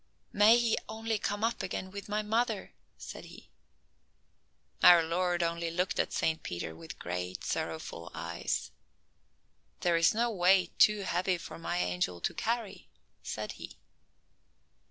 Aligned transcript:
"May 0.33 0.57
he 0.57 0.77
only 0.89 1.19
come 1.19 1.43
up 1.43 1.61
again 1.61 1.91
with 1.91 2.09
my 2.09 2.23
mother!" 2.23 2.73
said 2.97 3.25
he. 3.25 3.51
Our 4.81 5.03
Lord 5.03 5.43
only 5.43 5.69
looked 5.69 5.99
at 5.99 6.11
Saint 6.11 6.41
Peter 6.41 6.75
with 6.75 6.97
great 6.97 7.43
sorrowful 7.43 8.09
eyes. 8.15 8.71
"There 9.81 9.95
is 9.97 10.15
no 10.15 10.31
weight 10.31 10.71
too 10.79 11.01
heavy 11.01 11.37
for 11.37 11.59
my 11.59 11.77
angel 11.77 12.19
to 12.19 12.33
carry," 12.33 12.87
said 13.21 13.51
He. 13.51 13.77